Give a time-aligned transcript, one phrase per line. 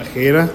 [0.00, 0.48] Ajera.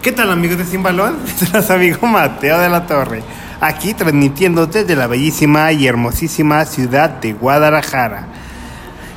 [0.00, 1.18] ¿Qué tal amigos de Sin Balón?
[1.54, 3.22] Es amigo Mateo de la Torre,
[3.60, 8.28] aquí transmitiendo desde la bellísima y hermosísima ciudad de Guadalajara.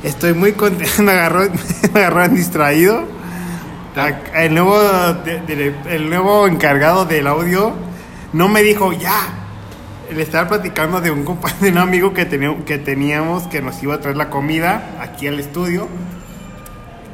[0.02, 1.48] Estoy muy contento, me agarró,
[1.94, 3.04] me agarró distraído.
[4.34, 4.76] El nuevo,
[5.88, 7.72] el nuevo encargado del audio
[8.34, 9.20] no me dijo ya.
[10.12, 11.24] Le estaba platicando de un
[11.60, 15.88] de un amigo que teníamos que nos iba a traer la comida aquí al estudio.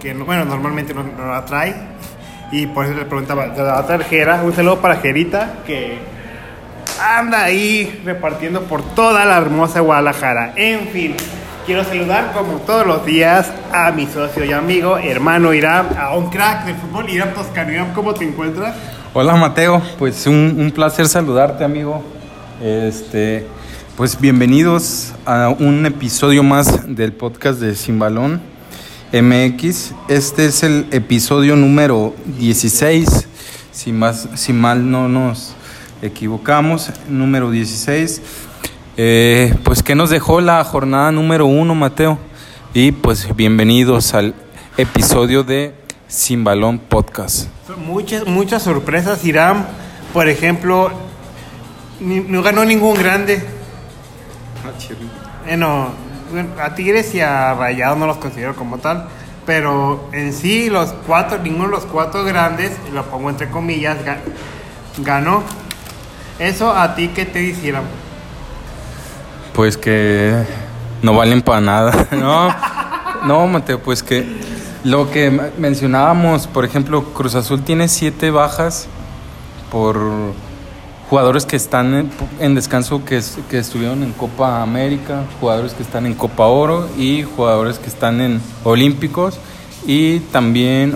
[0.00, 1.74] Que no- bueno, normalmente no, la trae.
[2.52, 4.42] Y por eso le preguntaba, ¿te la va a traer Jera?
[4.42, 5.98] Un saludo para Jerita que
[7.00, 10.52] anda ahí repartiendo por toda la hermosa Guadalajara.
[10.56, 11.14] En fin,
[11.64, 16.28] quiero saludar como todos los días a mi socio y amigo, hermano Irán, a un
[16.30, 17.70] crack del fútbol, Irán Toscano.
[17.72, 18.74] Irán, ¿cómo te encuentras?
[19.14, 22.02] Hola Mateo, pues un, un placer saludarte amigo.
[22.62, 23.46] Este,
[23.96, 28.40] pues bienvenidos a un episodio más del podcast de Sin Balón
[29.12, 29.92] MX.
[30.08, 33.26] Este es el episodio número 16,
[33.72, 35.54] si, más, si mal no nos
[36.02, 38.22] equivocamos, número 16.
[38.96, 42.18] Eh, pues que nos dejó la jornada número uno, Mateo.
[42.72, 44.34] Y pues bienvenidos al
[44.76, 45.74] episodio de
[46.06, 47.48] Sin Balón Podcast.
[47.84, 49.66] Muchas, muchas sorpresas, Irán.
[50.12, 50.90] Por ejemplo,
[52.00, 53.42] ni- no ganó ningún grande.
[55.44, 55.88] Bueno,
[56.62, 59.06] a Tigres y a Rayados no los considero como tal.
[59.46, 64.18] Pero en sí, los cuatro, ninguno de los cuatro grandes, lo pongo entre comillas, ga-
[64.98, 65.42] ganó.
[66.38, 67.82] Eso a ti, ¿qué te hicieron?
[69.54, 70.34] Pues que
[71.02, 72.06] no valen para nada.
[72.12, 72.54] No,
[73.26, 74.26] no, Mateo, pues que
[74.84, 78.86] lo que mencionábamos, por ejemplo, Cruz Azul tiene siete bajas
[79.70, 79.98] por
[81.10, 82.08] jugadores que están
[82.38, 87.24] en, descanso, que, que estuvieron en Copa América, jugadores que están en Copa Oro y
[87.24, 89.38] jugadores que están en Olímpicos
[89.84, 90.94] y también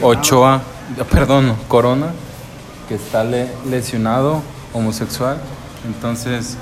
[0.00, 0.62] Ochoa,
[1.10, 2.12] perdón, Corona,
[2.88, 5.38] que está le- lesionado, homosexual.
[5.86, 6.56] Entonces,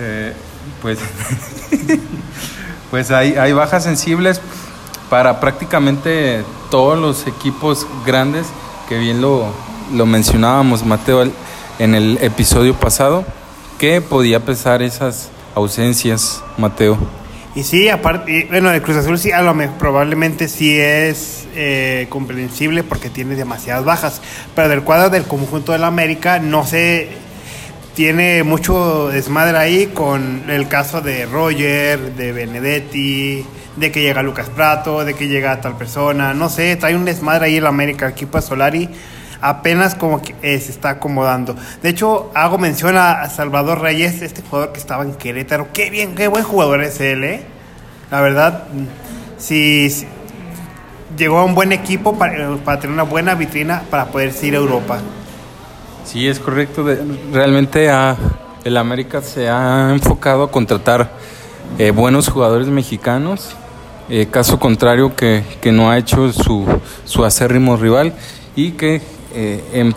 [0.00, 0.32] eh,
[0.80, 0.98] pues,
[2.90, 4.40] pues hay, hay bajas sensibles
[5.10, 8.46] para prácticamente todos los equipos grandes,
[8.88, 9.48] que bien lo,
[9.92, 11.30] lo mencionábamos, Mateo,
[11.78, 13.24] en el episodio pasado,
[13.78, 16.98] que podía pesar esas ausencias, Mateo.
[17.54, 22.06] Y sí, aparte, bueno, el Cruz Azul sí, a lo mejor probablemente sí es eh,
[22.08, 24.20] comprensible porque tiene demasiadas bajas.
[24.56, 27.10] Pero del cuadro del conjunto del América, no sé,
[27.94, 33.46] tiene mucho desmadre ahí con el caso de Roger, de Benedetti,
[33.76, 37.46] de que llega Lucas Prato, de que llega tal persona, no sé, trae un desmadre
[37.46, 38.88] ahí el América, el equipo de Solari.
[39.46, 41.54] Apenas como que eh, se está acomodando.
[41.82, 45.68] De hecho, hago mención a Salvador Reyes, este jugador que estaba en Querétaro.
[45.74, 47.42] Qué bien, qué buen jugador es él, ¿eh?
[48.10, 48.84] La verdad, mm,
[49.36, 50.06] sí, sí,
[51.18, 54.56] llegó a un buen equipo para, para tener una buena vitrina para poder ir a
[54.56, 55.00] Europa.
[56.06, 56.86] Sí, es correcto.
[57.30, 57.90] Realmente
[58.64, 61.10] el América se ha enfocado a contratar
[61.78, 63.54] eh, buenos jugadores mexicanos.
[64.08, 66.64] eh, caso contrario que, que no ha hecho su,
[67.04, 68.14] su acérrimo rival
[68.56, 69.02] y que
[69.34, 69.94] eh, en,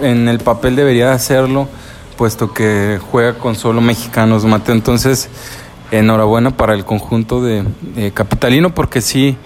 [0.00, 1.68] en el papel debería hacerlo,
[2.16, 4.74] puesto que juega con solo mexicanos, Mateo.
[4.74, 5.28] Entonces,
[5.90, 7.64] enhorabuena para el conjunto de,
[7.94, 9.36] de Capitalino, porque sí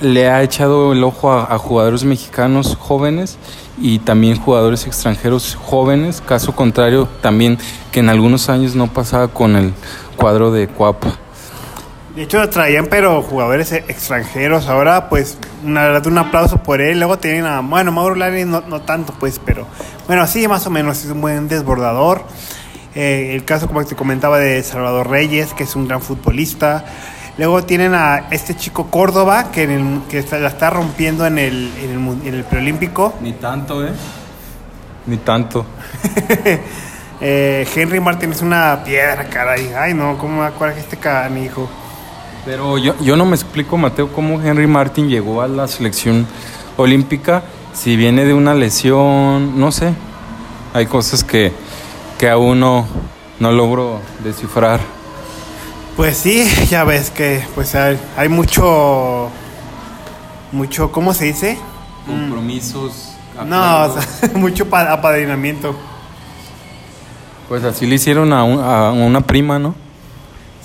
[0.00, 3.38] le ha echado el ojo a, a jugadores mexicanos jóvenes
[3.80, 7.58] y también jugadores extranjeros jóvenes, caso contrario también
[7.90, 9.72] que en algunos años no pasaba con el
[10.16, 11.23] cuadro de Cuapa.
[12.14, 14.68] De hecho, traían, pero jugadores e- extranjeros.
[14.68, 16.98] Ahora, pues, una verdad, un aplauso por él.
[16.98, 19.66] Luego tienen a, bueno, Mauro Lari no, no tanto, pues, pero,
[20.06, 22.22] bueno, sí, más o menos, es un buen desbordador.
[22.94, 26.84] Eh, el caso, como te comentaba, de Salvador Reyes, que es un gran futbolista.
[27.36, 31.38] Luego tienen a este chico Córdoba, que, en el- que está- la está rompiendo en
[31.38, 33.14] el, en el, mun- en el preolímpico.
[33.20, 33.90] Ni tanto, ¿eh?
[35.06, 35.66] Ni tanto.
[37.20, 39.72] Eh, Henry Martin es una piedra, caray.
[39.78, 41.70] Ay, no, ¿cómo me acuerdo este canijo?
[42.44, 46.26] Pero yo, yo no me explico, Mateo, cómo Henry Martin llegó a la selección
[46.76, 49.94] olímpica si viene de una lesión, no sé.
[50.74, 51.52] Hay cosas que,
[52.18, 52.86] que aún no,
[53.40, 54.80] no logro descifrar.
[55.96, 59.30] Pues sí, ya ves que pues hay, hay mucho,
[60.52, 61.58] mucho, ¿cómo se dice?
[62.06, 63.12] Compromisos.
[63.46, 65.74] No, o sea, mucho pa- apadrinamiento.
[67.48, 69.74] Pues así le hicieron a, un- a una prima, ¿no?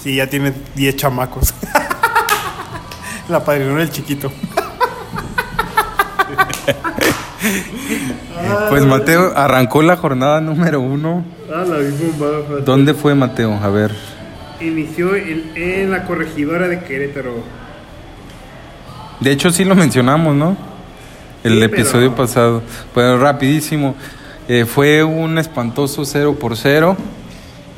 [0.01, 1.53] Sí, ya tiene 10 chamacos.
[3.29, 4.31] La padrinó el chiquito.
[8.69, 11.23] Pues Mateo arrancó la jornada número uno.
[11.53, 11.77] Ah, la.
[12.63, 13.53] ¿Dónde fue Mateo?
[13.61, 13.91] A ver.
[14.61, 17.43] Inició en, en la corregidora de Querétaro.
[19.19, 20.55] De hecho sí lo mencionamos, ¿no?
[21.43, 22.61] el Sí, episodio pero- pasado.
[22.93, 23.95] Pero rapidísimo.
[24.47, 26.97] Eh, fue un espantoso 0 por 0.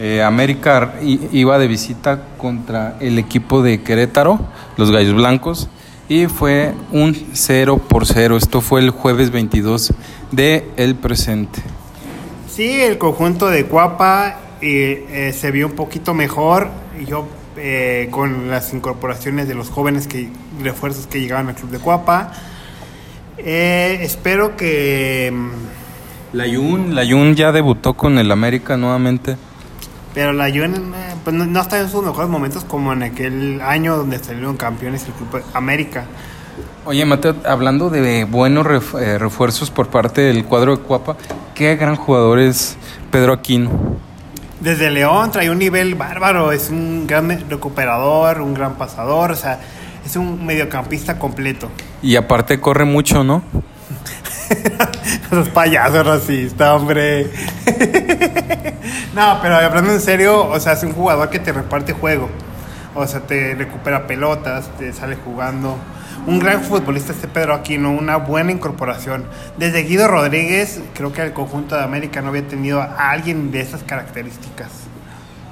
[0.04, 4.40] Eh, América iba de visita contra el equipo de Querétaro,
[4.76, 5.70] los Gallos Blancos,
[6.10, 8.36] y fue un 0 por 0.
[8.36, 9.94] Esto fue el jueves 22
[10.32, 11.62] de el presente.
[12.50, 16.70] Sí, el conjunto de Cuapa eh, eh, se vio un poquito mejor.
[17.08, 17.28] Yo
[17.58, 20.30] eh, con las incorporaciones de los jóvenes que
[20.64, 22.32] refuerzos que llegaban al club de Cuapa.
[23.38, 29.36] Eh, espero que, mm, Layun, Layun ya debutó con el América nuevamente.
[30.14, 33.62] Pero la Juven eh, pues no, no está en sus mejores momentos como en aquel
[33.62, 36.06] año donde salieron campeones el club América.
[36.84, 38.66] Oye, Mateo, hablando de buenos
[38.96, 41.16] eh, refuerzos por parte del cuadro de Cuapa,
[41.54, 42.76] qué gran jugador es
[43.12, 43.98] Pedro Aquino.
[44.60, 49.60] Desde León trae un nivel bárbaro, es un gran recuperador, un gran pasador, o sea,
[50.06, 51.70] es un mediocampista completo.
[52.02, 53.44] Y aparte corre mucho, ¿no?
[55.32, 57.30] Esos payasos racistas, hombre.
[59.16, 62.30] no, pero hablando en serio, o sea, es un jugador que te reparte juego.
[62.94, 65.78] O sea, te recupera pelotas, te sale jugando.
[66.28, 69.26] Un gran futbolista este Pedro Aquino, una buena incorporación.
[69.58, 73.62] Desde Guido Rodríguez, creo que el conjunto de América no había tenido a alguien de
[73.62, 74.70] esas características.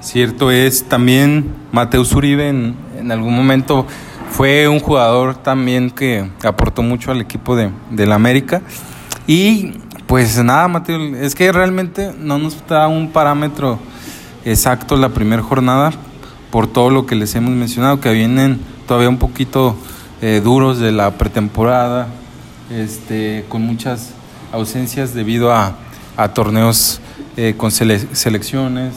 [0.00, 3.86] Cierto es, también Mateus Uribe en algún momento
[4.30, 8.62] fue un jugador también que aportó mucho al equipo de, del América.
[9.26, 9.72] Y
[10.06, 13.78] pues nada, Mateo, es que realmente no nos da un parámetro
[14.44, 15.92] exacto la primera jornada
[16.50, 19.76] por todo lo que les hemos mencionado, que vienen todavía un poquito
[20.20, 22.08] eh, duros de la pretemporada,
[22.70, 24.10] este, con muchas
[24.52, 25.74] ausencias debido a,
[26.16, 27.00] a torneos
[27.36, 28.94] eh, con sele- selecciones.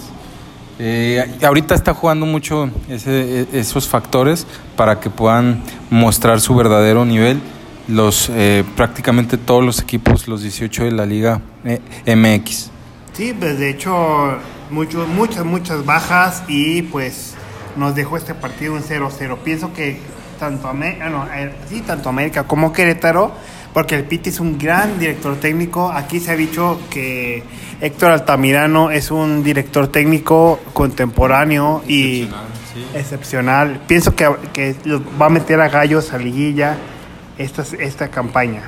[0.80, 7.06] Eh, ahorita está jugando mucho ese- e- esos factores para que puedan mostrar su verdadero
[7.06, 7.40] nivel
[7.88, 11.80] los eh, prácticamente todos los equipos, los 18 de la Liga eh,
[12.16, 12.72] MX.
[13.12, 14.38] Sí, pues de hecho,
[14.72, 17.36] mucho, muchas, muchas bajas y pues
[17.76, 19.38] nos dejó este partido un 0-0.
[19.44, 20.00] Pienso que
[20.40, 23.34] tanto, Amé- ah, no, eh, sí, tanto América como Querétaro,
[23.74, 25.92] porque el Piti es un gran director técnico.
[25.92, 27.44] Aquí se ha dicho que
[27.82, 32.30] Héctor Altamirano es un director técnico contemporáneo y
[32.94, 33.82] excepcional.
[33.88, 34.76] Pienso que, que
[35.20, 36.78] va a meter a Gallos a liguilla
[37.38, 38.62] esta, esta campaña.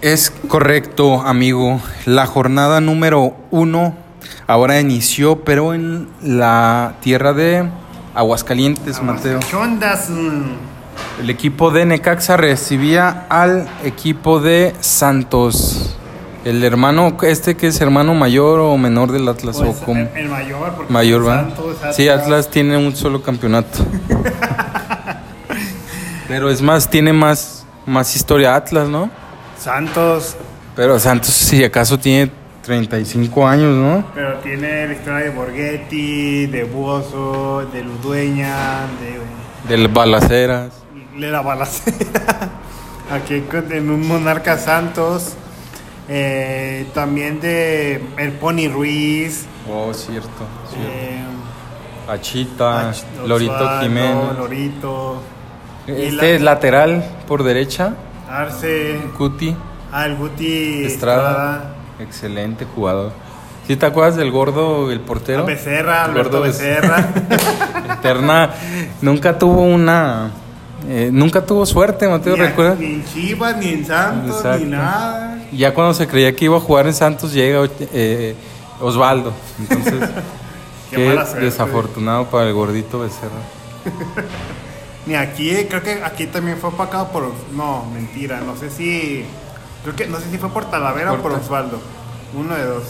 [0.00, 1.80] Es correcto, amigo.
[2.06, 3.96] La jornada número uno
[4.46, 7.68] ahora inició, pero en la tierra de
[8.14, 9.40] Aguascalientes, Mateo.
[9.40, 10.79] Mm,
[11.20, 15.94] El equipo de Necaxa recibía al equipo de Santos.
[16.46, 20.08] El hermano, este que es hermano mayor o menor del Atlas pues, o como el,
[20.16, 21.42] el mayor, porque mayor va.
[21.42, 23.80] Santos, Sí, Atlas tiene un solo campeonato.
[26.28, 29.10] Pero es más, tiene más, más historia Atlas, ¿no?
[29.58, 30.38] Santos,
[30.74, 32.32] Pero Santos, si acaso, tiene
[32.62, 34.06] 35 años, ¿no?
[34.14, 38.86] pero tiene la historia de Borghetti, de Buoso, de Ludueña,
[39.68, 40.80] de, De balaceras.
[41.20, 42.50] De la balacera.
[43.12, 45.34] Aquí en un Monarca Santos.
[46.08, 49.46] eh, también de el Pony Ruiz.
[49.70, 50.28] Oh, cierto.
[50.76, 51.20] eh,
[52.08, 54.38] Achita, Ach- Lorito Osvaldo, Jiménez.
[54.38, 55.22] Lorito,
[55.86, 57.94] Este la- lateral por derecha,
[58.28, 59.54] Arce, Cuti.
[59.92, 61.30] ah, el Guti Estrada.
[61.30, 63.12] Estrada, Excelente jugador.
[63.68, 65.42] ¿Sí te acuerdas del gordo, el portero?
[65.42, 67.06] a Becerra, Alberto Gordo Becerra.
[67.98, 68.50] Eterna.
[69.02, 70.30] Nunca tuvo una.
[70.88, 72.78] Eh, nunca tuvo suerte, Mateo, Ni ¿recuerdas?
[72.78, 74.64] Ni en Chivas, ni en Santos, Exacto.
[74.64, 75.38] ni nada.
[75.52, 78.34] Ya cuando se creía que iba a jugar en Santos, llega eh,
[78.80, 79.32] Osvaldo.
[79.58, 79.94] Entonces,
[80.90, 81.40] Qué qué, suerte.
[81.40, 83.30] desafortunado para el gordito Becerra.
[85.06, 87.32] Ni aquí, eh, creo que aquí también fue opacado por.
[87.52, 89.24] No, mentira, no sé si.
[89.82, 91.80] Creo que no sé si fue por Talavera o Por Osvaldo.
[92.34, 92.84] Uno de dos.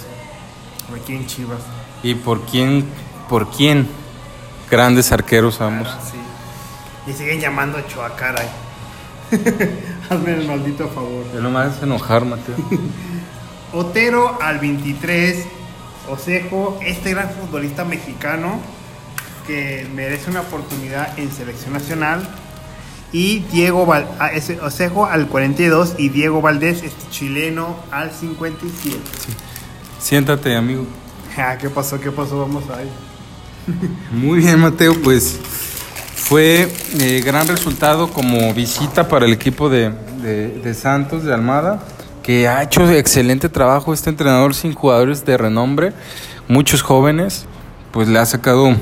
[1.00, 1.60] Aquí en Chivas.
[2.02, 2.84] ¿Y por quién?
[3.28, 3.86] ¿Por quién?
[4.70, 5.88] Grandes arqueros, vamos.
[5.88, 6.16] Ah, sí.
[7.10, 8.46] Y siguen llamando a Choa, caray.
[10.08, 11.24] Hazme el maldito favor.
[11.34, 12.54] Yo no me haces enojar, Mateo.
[13.72, 15.44] Otero al 23.
[16.08, 18.60] Osejo, este gran futbolista mexicano
[19.46, 22.28] que merece una oportunidad en selección nacional.
[23.12, 28.98] Y Diego Val a ese Osejo al 42 y Diego Valdés, este chileno, al 57.
[29.98, 30.86] Siéntate, amigo.
[31.36, 31.98] Ah, ¿Qué pasó?
[31.98, 32.40] ¿Qué pasó?
[32.40, 32.90] Vamos ahí.
[34.12, 35.38] Muy bien, Mateo, pues
[36.30, 36.68] fue
[37.00, 39.90] eh, gran resultado como visita para el equipo de,
[40.22, 41.80] de- de Santos, de Almada,
[42.22, 45.92] que ha hecho excelente trabajo este entrenador sin jugadores de renombre,
[46.46, 47.46] muchos jóvenes,
[47.90, 48.76] pues le ha sacado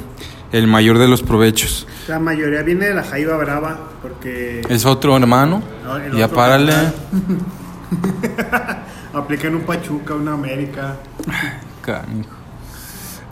[0.53, 1.87] el mayor de los provechos.
[2.07, 5.63] La mayoría viene de la Jaiba Brava, porque Es otro hermano.
[5.85, 6.73] No, ya párale.
[6.73, 6.95] carnal.
[9.15, 10.97] aplica en un Pachuca, una América.
[11.81, 12.29] Canijo.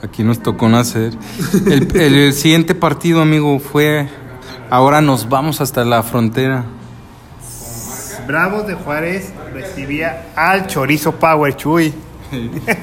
[0.07, 1.13] Aquí nos tocó nacer.
[1.67, 4.09] El, el- el siguiente partido, amigo, fue.
[4.71, 6.65] Ahora nos vamos hasta la frontera.
[8.27, 11.95] Bravos de Juárez recibía al Chorizo Power Chuy.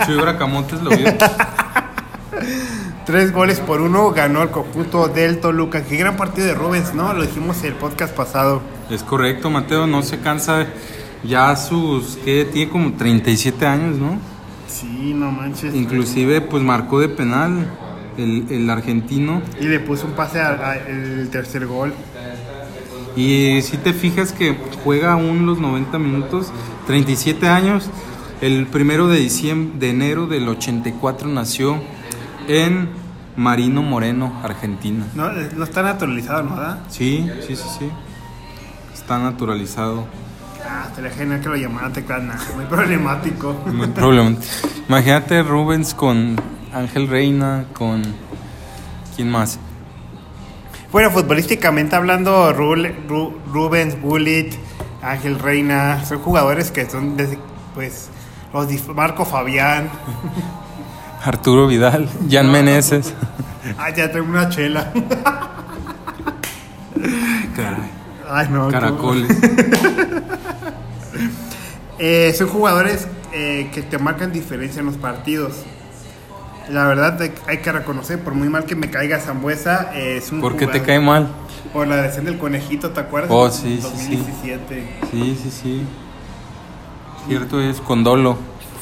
[0.06, 1.10] Chuy Bracamontes lo vio.
[3.06, 5.84] Tres goles por uno ganó el conjunto del Toluca.
[5.84, 7.13] Qué gran partido de Rubens, ¿no?
[7.13, 8.62] Lo dijimos en el podcast pasado.
[8.89, 10.68] Es correcto, Mateo, no se cansa.
[11.25, 12.18] Ya sus.
[12.24, 14.18] que Tiene como 37 años, ¿no?
[14.74, 15.75] Sí, no manches.
[15.75, 17.68] Inclusive, pues marcó de penal
[18.18, 19.42] el, el argentino.
[19.62, 21.94] Y le puso un pase al tercer gol.
[23.15, 26.51] Y si te fijas que juega aún los 90 minutos,
[26.88, 27.89] 37 años.
[28.42, 31.80] El primero de diciembre, de enero del 84 nació
[32.48, 32.89] en
[33.38, 35.06] Marino Moreno, Argentina.
[35.15, 36.56] No, no está naturalizado, ¿no?
[36.56, 36.80] ¿verdad?
[36.89, 37.89] Sí, sí, sí, sí.
[38.94, 40.08] Está naturalizado.
[40.83, 42.37] Ah, genial que lo llamaran teclana.
[42.55, 43.53] Muy problemático.
[43.67, 44.43] Muy problemático.
[44.89, 46.35] Imagínate Rubens con
[46.73, 48.03] Ángel Reina, con...
[49.15, 49.59] ¿Quién más?
[50.91, 54.49] Bueno, futbolísticamente hablando, Rubens, Bullet,
[55.01, 57.39] Ángel Reina, son jugadores que son, desde,
[57.73, 58.09] pues,
[58.51, 59.89] los Marco Fabián.
[61.23, 63.13] Arturo Vidal, Jan Meneses.
[63.77, 64.91] Ah, ya tengo una chela.
[67.55, 67.89] Caray.
[68.29, 68.67] Ay, no.
[68.67, 69.29] Caracoles.
[72.05, 75.53] Eh, son jugadores eh, que te marcan diferencia en los partidos.
[76.69, 77.17] La verdad
[77.48, 80.67] hay- que reconocer, por muy mal que me caiga Zambuesa, eh, es un ¿Por qué
[80.67, 81.29] te cae mal?
[81.72, 83.31] Por la lesión del conejito, ¿te acuerdas?
[83.31, 84.15] Oh, sí, sí, sí.
[84.17, 84.88] 2017.
[85.12, 85.81] Sí, sí, sí.
[87.29, 88.38] Cierto es, con dolo.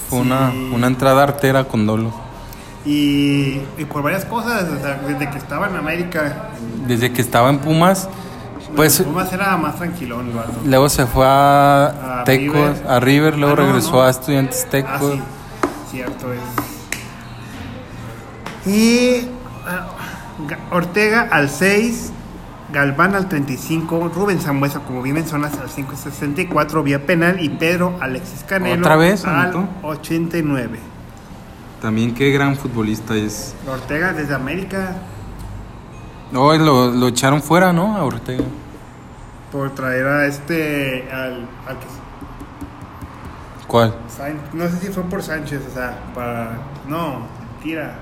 [0.09, 2.11] Fue una, una entrada artera con dolo.
[2.87, 6.49] Y, y por varias cosas, o sea, desde que estaba en América,
[6.87, 8.09] Desde que estaba en Pumas,
[8.75, 10.51] pues Pumas era más tranquilón, el vato.
[10.65, 12.87] luego se fue a, A Tecos, River.
[12.87, 14.01] a River, luego Ah, no, regresó no.
[14.03, 15.13] a Estudiantes Ah, Tecos.
[15.13, 15.21] sí,
[15.91, 16.39] cierto es.
[18.65, 19.27] Y
[19.67, 19.87] ah,
[20.47, 22.11] Ga- Ortega al 6,
[22.71, 28.43] Galván al 35, Rubén Zambuesa, como bien mencionas, al 5.64 vía penal y Pedro Alexis
[28.43, 29.67] Canelo ¿Otra vez, al anotó?
[29.83, 30.79] 89.
[31.81, 33.55] También qué gran futbolista es.
[33.67, 34.93] Ortega desde América
[36.33, 37.95] Hoy lo, lo echaron fuera, ¿no?
[37.97, 38.43] A Ortega.
[39.51, 41.85] por traer a este, al, al que
[43.67, 43.95] ¿Cuál?
[44.53, 46.57] No sé si fue por Sánchez, o sea, para.
[46.87, 47.95] No, mentira.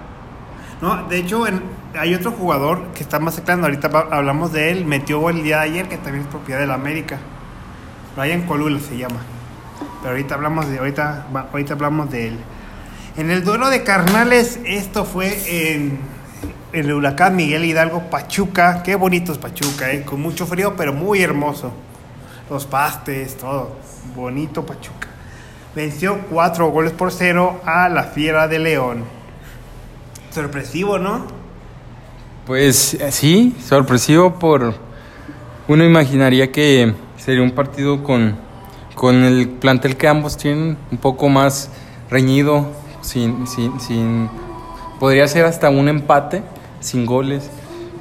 [0.82, 1.62] No, de hecho, en-
[1.98, 3.66] hay otro jugador que está más cercano.
[3.66, 4.86] Ahorita hablamos de él.
[4.86, 7.20] Metió gol el día de ayer, que también es propiedad del América.
[8.18, 9.18] Ryan Colula se llama.
[10.02, 12.38] Pero ahorita hablamos de, ahorita, ahorita hablamos de él.
[13.18, 16.00] En el duelo de carnales, esto fue en, en
[16.72, 18.84] el huracán Miguel Hidalgo Pachuca.
[18.84, 21.72] Qué bonito es Pachuca, eh, con mucho frío, pero muy hermoso.
[22.50, 23.78] Los pastes, todo.
[24.16, 25.08] Bonito Pachuca.
[25.76, 29.04] Venció cuatro goles por cero a la Fiera de León.
[30.32, 31.26] Sorpresivo, ¿no?
[32.46, 34.74] Pues eh, sí, sorpresivo por...
[35.68, 38.36] Uno imaginaría que sería un partido con,
[38.96, 41.70] con el plantel que ambos tienen, un poco más
[42.10, 42.72] reñido,
[43.02, 44.30] sin, sin, sin...
[45.00, 46.42] Podría ser hasta un empate,
[46.80, 47.50] sin goles,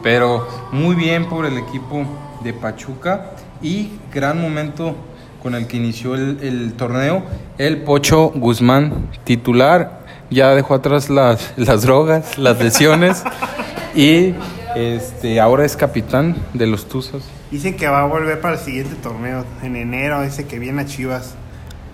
[0.03, 2.05] pero muy bien por el equipo
[2.43, 3.33] de Pachuca
[3.63, 4.95] y gran momento
[5.43, 7.23] con el que inició el, el torneo,
[7.59, 13.23] el Pocho Guzmán titular, ya dejó atrás las, las drogas, las lesiones
[13.95, 14.35] y
[14.77, 17.25] este ahora es capitán de los Tuzos.
[17.51, 20.87] Dicen que va a volver para el siguiente torneo en enero, dice que viene a
[20.87, 21.35] Chivas.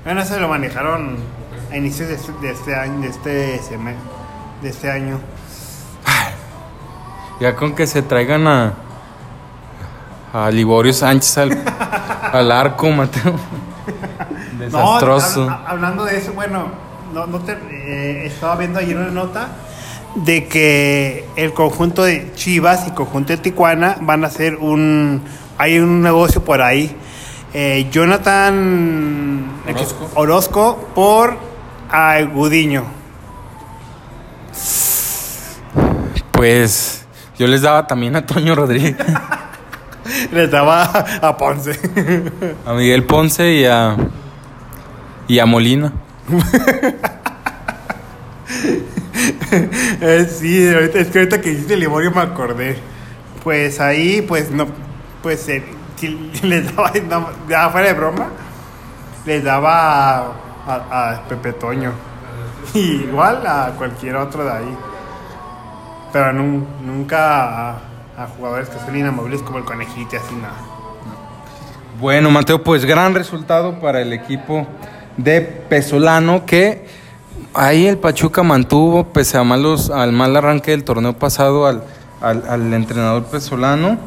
[0.05, 1.17] Bueno, eso lo manejaron
[1.71, 5.19] a inicios de este, de este año, de este, de este año.
[7.41, 8.75] Ya con que se traigan a
[10.33, 11.62] a Liborio Sánchez al,
[12.33, 13.37] al arco, Mateo.
[14.59, 15.45] Desastroso.
[15.47, 16.67] No, hab- hablando de eso, bueno,
[17.12, 19.49] no, no te, eh, estaba viendo ayer una nota
[20.17, 25.23] de que el conjunto de Chivas y conjunto de Tijuana van a hacer un...
[25.57, 26.97] Hay un negocio por ahí.
[27.53, 30.11] Eh, Jonathan Orozco.
[30.17, 31.37] Orozco por
[31.91, 32.83] a Gudiño.
[36.33, 37.03] Pues
[37.38, 38.97] yo les daba también a Toño Rodríguez,
[40.33, 41.79] Les daba a Ponce.
[42.67, 43.97] a Miguel Ponce y a
[45.26, 45.93] y a Molina.
[50.00, 52.76] Eh, sí, es que ahorita que hiciste Liborio me acordé.
[53.43, 54.67] Pues ahí, pues no,
[55.23, 55.64] pues eh,
[56.43, 58.29] les daba, no, ya fuera de broma,
[59.26, 60.33] les daba a,
[60.67, 61.93] a- a Pepe Toño.
[62.75, 64.76] Igual a cualquier otro de ahí.
[66.14, 67.78] Pero nun- nunca a,
[68.16, 70.54] a jugadores que son inamables como el conejito y así nada.
[72.00, 74.64] Bueno, Mateo, pues gran resultado para el equipo
[75.16, 76.87] de Pesolano que
[77.52, 81.83] ahí el Pachuca mantuvo, pese a malos, al mal arranque del torneo pasado, al,
[82.21, 83.99] al, al entrenador Pesolano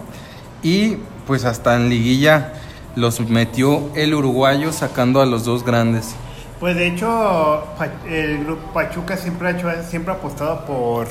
[0.64, 0.98] y
[1.28, 2.54] pues hasta en liguilla
[2.96, 6.16] los metió el uruguayo sacando a los dos grandes.
[6.62, 7.64] Pues de hecho,
[8.10, 11.08] el grupo Pachuca siempre ha hecho, siempre ha apostado por,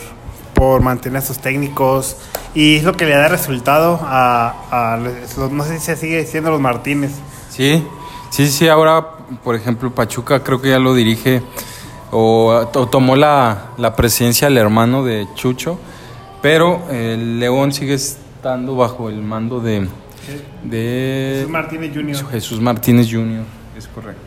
[0.57, 2.17] por mantener a sus técnicos
[2.55, 6.19] y es lo que le da resultado a, a los, no sé si se sigue
[6.19, 7.13] diciendo los Martínez.
[7.51, 7.85] Sí,
[8.31, 9.07] sí, sí, ahora,
[9.45, 11.43] por ejemplo, Pachuca creo que ya lo dirige
[12.11, 15.79] o, o tomó la, la presidencia el hermano de Chucho,
[16.41, 19.87] pero el León sigue estando bajo el mando de,
[20.65, 22.31] de Jesús Martínez Jr.
[22.31, 23.45] Jesús Martínez Jr.,
[23.77, 24.23] es correcto.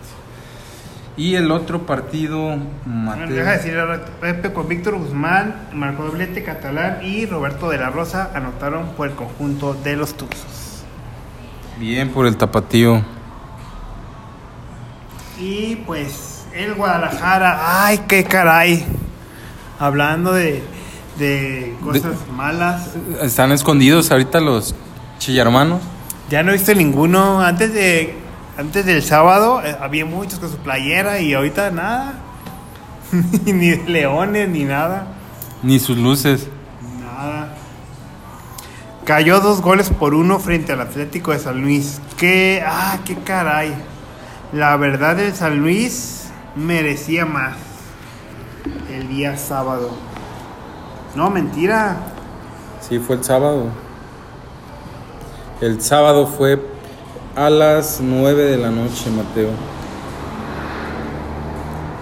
[1.19, 3.27] Y el otro partido, Mateo.
[3.27, 3.77] Deja de decir
[4.21, 9.15] Pepe con Víctor Guzmán, Marco Doblete Catalán y Roberto de la Rosa anotaron por el
[9.15, 10.85] conjunto de los Tuzos.
[11.77, 13.03] Bien por el tapatío.
[15.37, 18.85] Y pues el Guadalajara, ay, qué caray.
[19.77, 20.63] Hablando de,
[21.17, 22.91] de cosas malas.
[23.21, 24.73] Están escondidos ahorita los
[25.17, 25.81] chillarmanos.
[26.29, 27.41] Ya no he visto ninguno.
[27.41, 28.28] Antes de
[28.59, 32.15] antes del sábado eh, había muchos con su playera y ahorita nada.
[33.45, 35.07] ni leones ni nada.
[35.63, 36.47] Ni sus luces.
[36.99, 37.55] Nada.
[39.05, 42.01] Cayó dos goles por uno frente al Atlético de San Luis.
[42.17, 43.73] Qué, ah, qué caray.
[44.51, 47.55] La verdad el San Luis merecía más
[48.91, 49.89] el día sábado.
[51.15, 51.95] No, mentira.
[52.81, 53.67] Sí, fue el sábado.
[55.61, 56.78] El sábado fue
[57.35, 59.49] a las 9 de la noche, Mateo.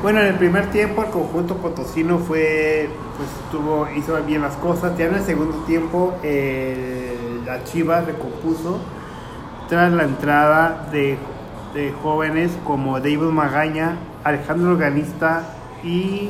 [0.02, 4.98] Bueno, en el primer tiempo el conjunto potosino fue, pues tuvo, hizo bien las cosas.
[4.98, 8.80] Ya en el segundo tiempo el- la Chivas recompuso
[9.70, 11.18] tras la entrada de,
[11.74, 15.44] de jóvenes como David Magaña, Alejandro Organista
[15.84, 16.30] y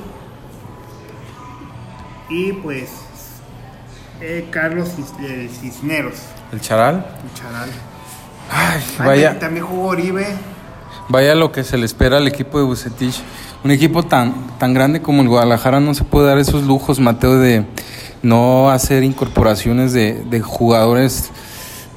[2.29, 2.89] y pues
[4.21, 4.89] eh, Carlos
[5.21, 7.05] eh, Cisneros, ¿El charal?
[7.23, 7.69] el charal.
[8.51, 10.25] Ay, vaya, También jugó Oribe.
[11.09, 13.21] vaya lo que se le espera al equipo de Bucetich.
[13.63, 17.37] Un equipo tan, tan grande como el Guadalajara no se puede dar esos lujos, Mateo,
[17.37, 17.65] de
[18.21, 21.31] no hacer incorporaciones de, de jugadores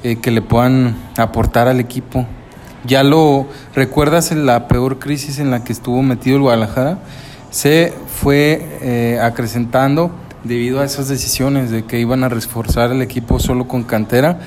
[0.03, 2.27] eh, que le puedan aportar al equipo.
[2.85, 6.99] Ya lo recuerdas en la peor crisis en la que estuvo metido el Guadalajara,
[7.51, 10.11] se fue eh, acrecentando
[10.45, 14.41] debido a esas decisiones de que iban a reforzar el equipo solo con cantera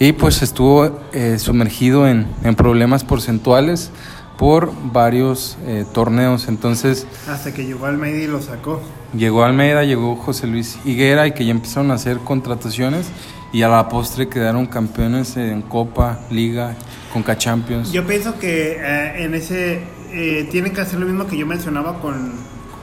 [0.00, 3.92] y pues estuvo eh, sumergido en, en problemas porcentuales
[4.38, 6.48] por varios eh, torneos.
[6.48, 8.80] Entonces Hasta que llegó Almeida y lo sacó.
[9.14, 13.10] llegó Almeida, llegó José Luis Higuera y que ya empezaron a hacer contrataciones
[13.52, 16.74] y a la postre quedaron campeones en Copa, Liga,
[17.12, 17.92] Conca Champions.
[17.92, 19.82] Yo pienso que eh, en ese
[20.12, 22.32] eh, tienen que hacer lo mismo que yo mencionaba con,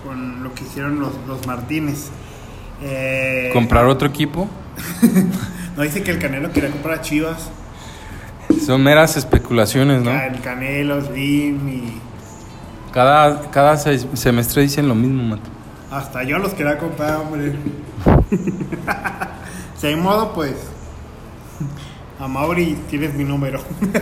[0.06, 2.10] con lo que hicieron los, los Martínez.
[2.84, 4.48] Eh, Comprar otro equipo
[5.78, 7.50] No dice que el Canelo quería comprar a Chivas.
[8.66, 10.12] son meras especulaciones, ¿no?
[10.12, 12.02] El Canelo, Slim y
[12.92, 15.50] Cada, cada se- semestre dicen lo mismo, Mato.
[15.92, 17.54] hasta yo los quería comprar, hombre.
[19.78, 20.56] si hay modo, pues.
[22.20, 23.62] A Mauri tienes mi número.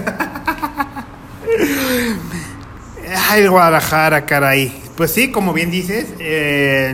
[3.30, 4.74] Ay, Guadalajara, caray.
[4.96, 6.94] Pues sí, como bien dices, eh,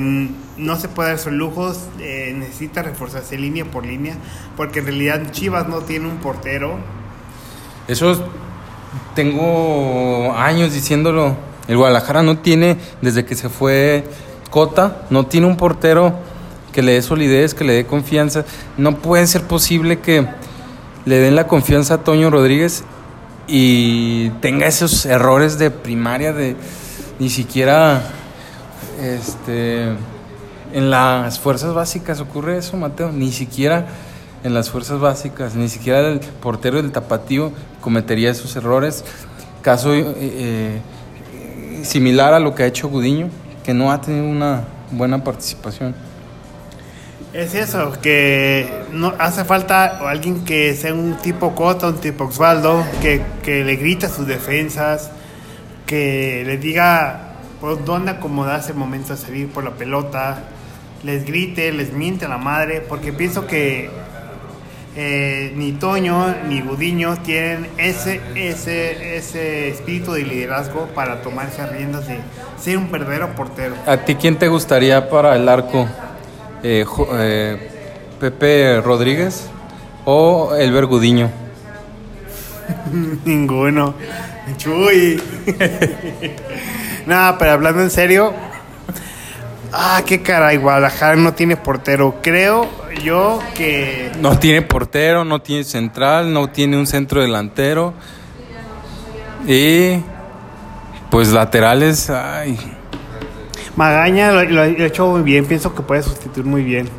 [0.62, 1.80] no se puede dar sus lujos.
[2.00, 4.16] eh, necesita reforzarse línea por línea.
[4.56, 6.78] Porque en realidad Chivas no tiene un portero.
[7.88, 8.24] Eso
[9.16, 11.36] tengo años diciéndolo.
[11.68, 14.04] El Guadalajara no tiene, desde que se fue
[14.50, 16.14] Cota, no tiene un portero
[16.72, 18.46] que le dé solidez, que le dé confianza.
[18.78, 20.28] No puede ser posible que
[21.06, 22.84] le den la confianza a Toño Rodríguez
[23.48, 26.56] y tenga esos errores de primaria de
[27.20, 28.02] ni siquiera
[29.02, 29.96] este
[30.74, 33.88] en las fuerzas básicas ocurre eso, Mateo, ni siquiera
[34.44, 39.04] en las fuerzas básicas, ni siquiera el portero del tapatío cometería esos errores.
[39.62, 40.82] Caso eh, eh,
[41.84, 43.30] similar a lo que ha hecho Gudiño,
[43.64, 45.94] que no ha tenido una buena participación.
[47.34, 52.84] Es eso, que no hace falta alguien que sea un tipo Cota, un tipo Osvaldo,
[53.02, 55.12] que, que le grite a sus defensas,
[55.86, 60.44] que les diga por dónde acomodarse el momento de salir por la pelota,
[61.04, 63.90] les grite, les miente a la madre, porque pienso que
[64.96, 72.08] eh, ni Toño ni Gudiño tienen ese, ese, ese espíritu de liderazgo para tomarse riendas
[72.08, 72.18] de
[72.62, 73.76] ser un verdadero portero.
[73.86, 75.88] ¿A ti quién te gustaría para el arco?
[76.64, 77.70] Eh, Jo- eh,
[78.20, 79.48] ¿Pepe Rodríguez
[80.06, 81.32] o Elber Gudiño?
[83.26, 83.94] Ninguno.
[84.58, 85.22] Chuy.
[87.06, 88.34] no, pero hablando en serio.
[89.74, 92.16] Ah, qué caray, Guadalajara no tiene portero.
[92.22, 92.68] Creo
[93.04, 94.12] yo que.
[94.20, 97.94] No tiene portero, no tiene central, no tiene un centro delantero.
[99.48, 100.02] Y.
[101.10, 102.58] Pues laterales, ay.
[103.76, 106.90] Magaña lo, lo ha hecho muy bien, pienso que puede sustituir muy bien.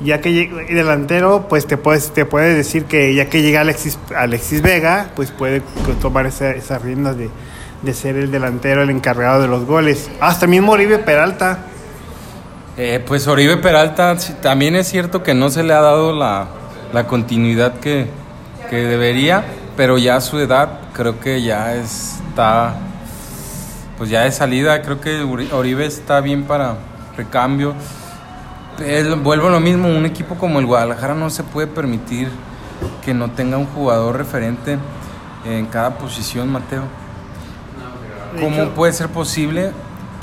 [0.00, 3.60] Ya que llega- y delantero, pues te puedes, te puedes decir que ya que llega
[3.60, 5.62] Alexis, Alexis Vega, pues puede
[6.00, 7.30] tomar esa- esas riendas de,
[7.82, 10.10] de ser el delantero, el encargado de los goles.
[10.20, 11.66] Hasta mismo Oribe Peralta.
[12.78, 16.46] Eh, pues Oribe Peralta, también es cierto que no se le ha dado la,
[16.94, 18.06] la continuidad que,
[18.70, 19.44] que debería,
[19.76, 22.76] pero ya a su edad creo que ya está,
[23.98, 26.76] pues ya de salida, creo que Oribe está bien para
[27.14, 27.74] recambio.
[29.22, 32.30] Vuelvo a lo mismo, un equipo como el Guadalajara no se puede permitir
[33.04, 34.78] que no tenga un jugador referente
[35.44, 36.84] en cada posición, Mateo.
[38.40, 39.72] ¿Cómo puede ser posible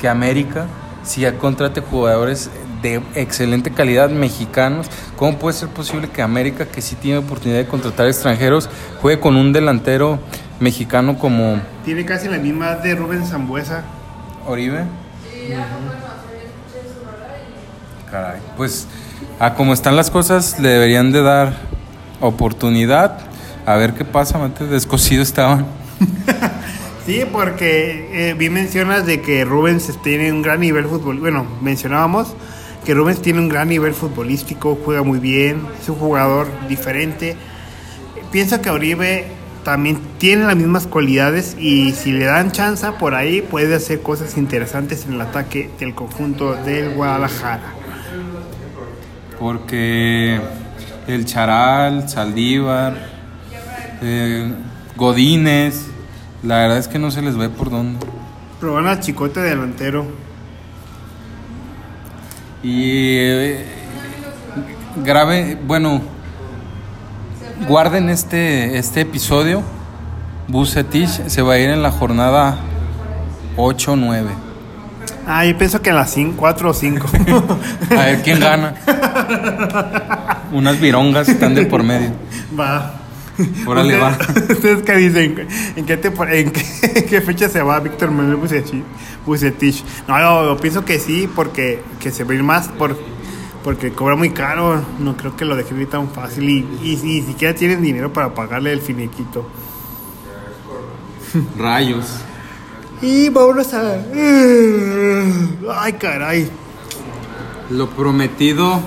[0.00, 0.66] que América,
[1.02, 2.50] si ya contrate jugadores
[2.82, 4.86] de excelente calidad mexicanos,
[5.16, 8.68] cómo puede ser posible que América, que sí tiene oportunidad de contratar extranjeros,
[9.00, 10.18] juegue con un delantero
[10.60, 13.82] mexicano como Tiene casi la misma de Rubén Zambuesa.
[14.46, 14.84] Oribe?
[18.10, 18.86] Caray, pues
[19.38, 21.54] a como están las cosas le deberían de dar
[22.20, 23.18] oportunidad.
[23.66, 25.66] A ver qué pasa, Mateo, descosido estaban.
[27.06, 31.18] Sí, porque eh, bien mencionas de que Rubens tiene un gran nivel fútbol.
[31.18, 32.34] Bueno, mencionábamos
[32.84, 37.36] que Rubens tiene un gran nivel futbolístico, juega muy bien, es un jugador diferente.
[38.30, 39.26] Pienso que Oribe
[39.64, 44.36] también tiene las mismas cualidades y si le dan chance por ahí puede hacer cosas
[44.36, 47.74] interesantes en el ataque del conjunto del Guadalajara.
[49.38, 50.40] Porque
[51.06, 52.94] el Charal, Saldívar,
[54.02, 54.52] eh,
[54.96, 55.89] Godínez,
[56.42, 58.04] la verdad es que no se les ve por dónde.
[58.60, 60.06] Pero van al chicote delantero.
[62.62, 63.64] Y eh,
[65.02, 66.02] grave, bueno,
[67.66, 69.62] guarden este, este episodio.
[70.48, 72.58] Bucetich se va a ir en la jornada
[73.56, 74.26] 8-9.
[75.26, 77.06] Ah, yo pienso que en las 4 o 5.
[77.90, 78.74] A ver quién gana.
[80.52, 82.10] Unas virongas están de por medio.
[82.58, 82.99] va.
[83.66, 84.10] Órale, va.
[84.10, 85.48] ¿Ustedes- ¿Ustedes qué dicen?
[85.76, 86.62] ¿En qué, tempo- en qué,
[86.94, 88.82] en qué fecha se va Víctor Manuel Bucetich?
[89.26, 89.84] Bucetich?
[90.08, 92.96] No, yo, yo pienso que sí, porque que se va a ir más por,
[93.62, 94.82] porque cobra muy caro.
[94.98, 98.12] No creo que lo dejen ir tan fácil y, y, y ni siquiera tienen dinero
[98.12, 99.46] para pagarle el finiquito.
[101.58, 102.06] Rayos.
[103.02, 103.94] Y vámonos a...
[105.80, 106.50] Ay, caray.
[107.70, 108.80] Lo prometido,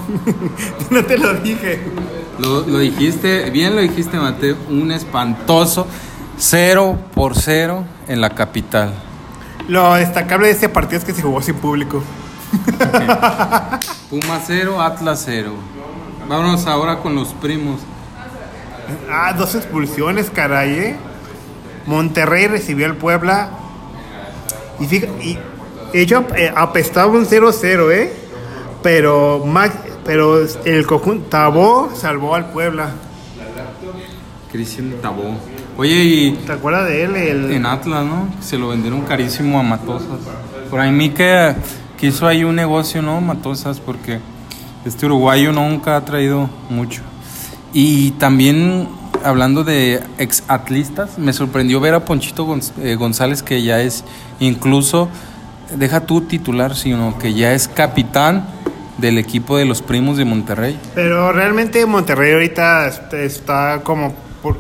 [0.90, 1.80] No te lo dije.
[2.40, 5.88] Lo, lo dijiste, bien lo dijiste, Mateo, un espantoso
[6.38, 8.94] 0 por 0 en la capital.
[9.68, 12.04] Lo destacable de este partido es que se jugó sin público.
[14.10, 15.54] Puma 0, Atlas 0.
[16.28, 17.80] Vámonos ahora con los primos.
[19.10, 20.96] Ah, dos expulsiones, caray, ¿eh?
[21.86, 23.50] Monterrey recibió al Puebla.
[24.80, 25.40] Y fíjate, y
[25.94, 28.14] ello eh, apestaba un 0-0, ¿eh?
[28.82, 32.90] Pero, Max, pero el conjunto Tabó salvó al Puebla.
[34.52, 35.36] Cristian Tabó.
[35.78, 37.16] Oye, y ¿Te acuerdas de él?
[37.16, 38.28] El, en Atlas, ¿no?
[38.42, 40.08] Se lo vendieron carísimo a Matosas.
[40.70, 41.56] Por ahí mí que,
[42.02, 43.22] hizo ahí un negocio, ¿no?
[43.22, 44.20] Matosas, porque
[44.86, 47.02] este uruguayo nunca ha traído mucho.
[47.72, 48.88] Y también,
[49.24, 54.04] hablando de ex atlistas, me sorprendió ver a Ponchito Gonz- eh, González, que ya es
[54.40, 55.08] incluso,
[55.76, 58.46] deja tú titular, sino que ya es capitán
[58.98, 60.80] del equipo de los primos de Monterrey.
[60.96, 64.14] Pero realmente Monterrey ahorita está, está como...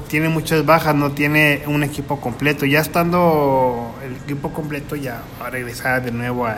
[0.07, 2.65] tiene muchas bajas, no tiene un equipo completo.
[2.65, 6.57] Ya estando el equipo completo, ya va a regresar de nuevo a,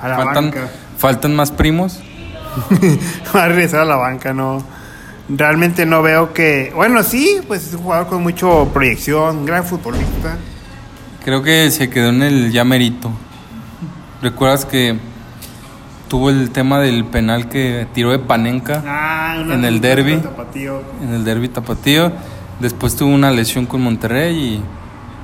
[0.00, 0.68] a la Faltan, banca.
[0.96, 2.00] faltan más primos.
[3.34, 4.62] va a regresar a la banca, no.
[5.28, 6.72] Realmente no veo que.
[6.74, 10.36] Bueno, sí, pues es un jugador con mucho proyección, gran futbolista.
[11.24, 13.10] Creo que se quedó en el ya merito.
[14.22, 14.98] ¿Recuerdas que
[16.08, 19.80] tuvo el tema del penal que tiró de Panenka Ah, En el.
[19.80, 20.82] Tapatío.
[21.02, 22.12] en el derby tapatío?
[22.60, 24.62] Después tuvo una lesión con Monterrey y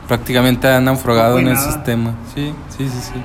[0.07, 2.15] prácticamente han naufragado No en el sistema.
[2.35, 3.23] Sí, sí, sí, sí.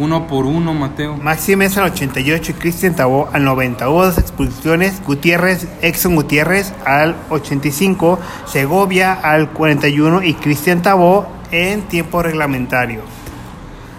[0.00, 1.16] Uno por uno, Mateo.
[1.16, 3.88] Maxi Mesa al 88 y Cristian Tabó al 90.
[3.88, 5.02] Hubo dos expulsiones.
[5.04, 8.18] Gutiérrez, Exxon Gutiérrez al 85.
[8.46, 13.00] Segovia al 41 y Cristian Tabó en tiempo reglamentario.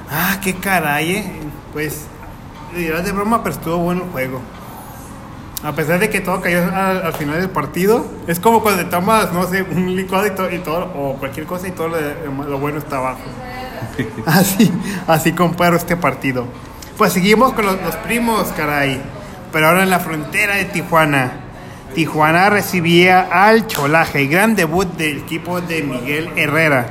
[0.10, 1.32] Ah, qué caray, eh.
[1.74, 2.08] Pues,
[2.76, 4.42] dirás de broma, pero estuvo bueno el juego.
[5.64, 8.90] A pesar de que todo cayó al, al final del partido, es como cuando te
[8.90, 12.44] tomas, no sé, un licuado y, to- y todo, o cualquier cosa y todo lo,
[12.46, 13.20] lo bueno está abajo.
[14.26, 14.72] Así,
[15.08, 16.46] así comparo este partido.
[16.98, 19.02] Pues seguimos con los, los primos, caray.
[19.52, 21.32] Pero ahora en la frontera de Tijuana.
[21.96, 26.88] Tijuana recibía al Cholaje, gran debut del equipo de Miguel Herrera.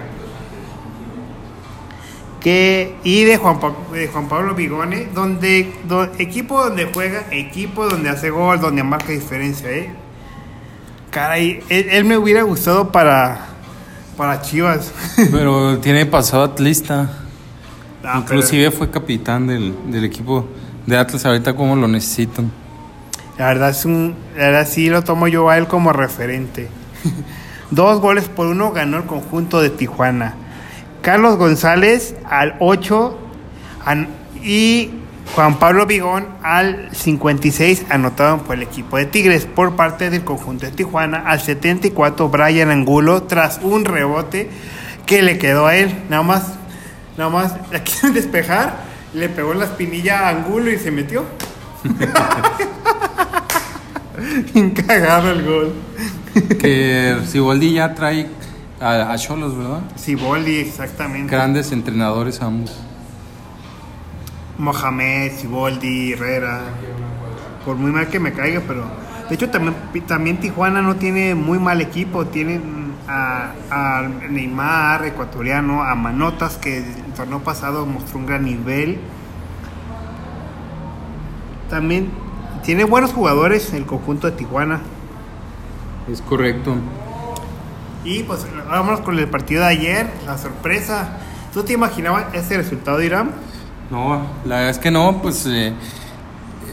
[2.41, 3.59] Que, y de Juan,
[3.93, 9.11] de Juan Pablo Vigone, donde, do- equipo donde juega, equipo donde hace gol, donde marca
[9.13, 9.91] diferencia, ¿eh?
[11.11, 13.47] Caray, él, él me hubiera gustado para,
[14.17, 14.93] para Chivas.
[15.33, 17.11] Pero tiene pasado atlista.
[18.05, 20.47] Ah, pero- Inclusive fue capitán del, del equipo
[20.87, 22.51] de Atlas ahorita como lo necesitan.
[23.37, 26.69] La verdad es un, la verdad sí lo tomo yo a él como referente.
[27.71, 30.35] Dos goles por uno ganó el conjunto de Tijuana.
[31.09, 33.19] Carlos González al 8
[33.87, 34.09] an-
[34.45, 34.91] y
[35.35, 40.67] Juan Pablo Vigón al 56 anotaron por el equipo de Tigres por parte del conjunto
[40.67, 41.23] de Tijuana.
[41.25, 44.51] Al 74 Brian Angulo tras un rebote
[45.07, 45.95] que le quedó a él.
[46.11, 46.43] Nada más,
[47.17, 48.77] nada más la quieren despejar,
[49.15, 51.25] le pegó la espinilla a Angulo y se metió.
[54.53, 55.73] Bien cagado el gol.
[56.61, 58.27] Que Siboldi ya trae
[58.81, 59.81] a a Cholos, ¿verdad?
[59.97, 61.31] Siboldi, exactamente.
[61.35, 62.77] Grandes entrenadores ambos.
[64.59, 66.61] Mohamed, Siboldi, Herrera.
[67.65, 68.85] Por muy mal que me caiga, pero.
[69.29, 69.75] De hecho, también,
[70.07, 72.27] también Tijuana no tiene muy mal equipo.
[72.27, 78.99] Tienen a, a Neymar, ecuatoriano, a Manotas, que el torneo pasado mostró un gran nivel.
[81.69, 82.11] También
[82.63, 84.81] tiene buenos jugadores el conjunto de Tijuana.
[86.11, 86.77] Es correcto.
[88.05, 91.19] Y pues vámonos con el partido de ayer, la sorpresa.
[91.53, 93.31] ¿Tú te imaginabas ese resultado, Irán?
[93.91, 95.73] No, la verdad es que no, pues eh,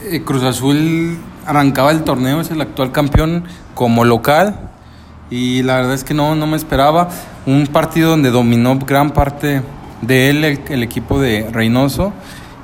[0.04, 4.70] eh, Cruz Azul arrancaba el torneo, es el actual campeón como local
[5.30, 7.08] y la verdad es que no, no me esperaba
[7.46, 9.62] un partido donde dominó gran parte
[10.02, 12.12] de él el, el equipo de Reynoso,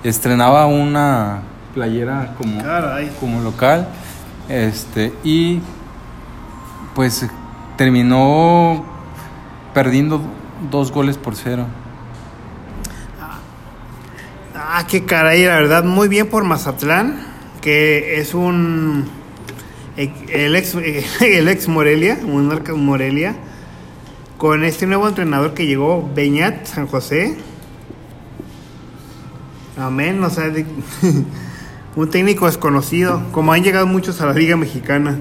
[0.05, 1.41] estrenaba una
[1.75, 3.11] playera como, Caray.
[3.19, 3.89] como local
[4.49, 5.61] este y
[6.95, 7.27] pues
[7.77, 8.85] terminó
[9.75, 10.21] perdiendo
[10.71, 11.67] dos goles por cero.
[14.55, 17.21] Ah, qué caray, la verdad, muy bien por Mazatlán,
[17.61, 19.07] que es un.
[19.97, 20.75] El ex,
[21.21, 23.37] el ex Morelia, un Morelia,
[24.39, 27.37] con este nuevo entrenador que llegó, Beñat San José.
[29.77, 30.51] Amén, o sea,
[31.97, 35.19] un técnico desconocido, como han llegado muchos a la Liga Mexicana.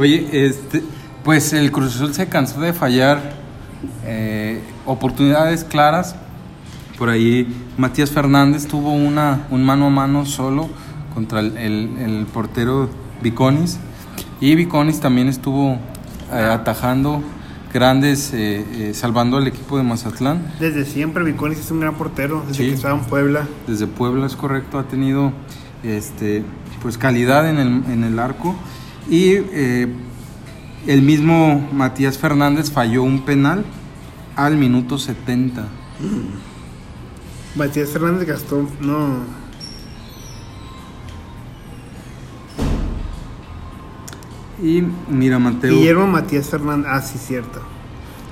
[0.00, 0.82] Oye, este,
[1.24, 3.34] pues el Cruz Azul se cansó de fallar
[4.06, 6.16] eh, oportunidades claras.
[6.98, 10.68] Por ahí Matías Fernández tuvo una, un mano a mano solo
[11.14, 12.88] contra el, el- el portero
[13.22, 13.78] Viconis.
[14.40, 15.72] Y Viconis también estuvo
[16.32, 17.22] eh, atajando
[17.72, 20.42] grandes, eh, eh, salvando al equipo de Mazatlán.
[20.58, 22.68] Desde siempre, Viconis es un gran portero, desde Sí.
[22.70, 23.46] que estaba en Puebla.
[23.66, 25.32] Desde Puebla es correcto, ha tenido
[25.84, 26.42] este,
[26.82, 28.56] pues calidad en el, en el arco.
[29.08, 29.88] Y eh,
[30.86, 33.64] el mismo Matías Fernández falló un penal
[34.36, 35.66] al minuto 70.
[37.54, 39.40] Matías Fernández gastó, no.
[44.62, 45.74] Y mira, Mateo.
[45.74, 47.60] Guillermo Matías Fernández, ah, sí, cierto.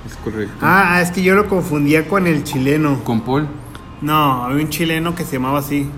[0.05, 0.53] Es correcto.
[0.61, 3.03] Ah, ah, es que yo lo confundía con el chileno.
[3.03, 3.47] Con Paul.
[4.01, 5.89] No, había un chileno que se llamaba así.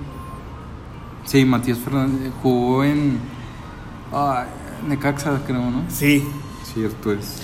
[1.25, 3.19] Sí, Matías Fernández jugó en
[4.11, 4.45] ah,
[4.87, 5.83] Necaxa, creo, ¿no?
[5.89, 6.23] Sí.
[6.73, 7.41] Cierto es.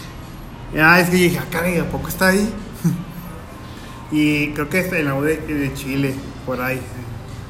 [0.79, 2.49] Ah, es que dije, ah, caray, ¿a poco está ahí?
[4.11, 6.13] y creo que es en la U de, de Chile,
[6.45, 6.79] por ahí.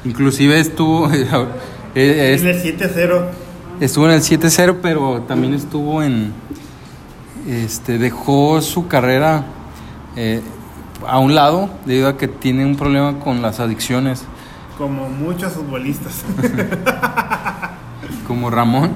[0.04, 1.10] Inclusive estuvo,
[1.94, 3.24] eh, es- En el 7-0.
[3.80, 6.32] Estuvo en el 7-0, pero también estuvo en.
[7.46, 9.44] Este, dejó su carrera
[10.16, 10.42] eh,
[11.06, 14.24] a un lado debido a que tiene un problema con las adicciones,
[14.76, 16.24] Como muchos futbolistas.
[18.26, 18.90] como Ramón.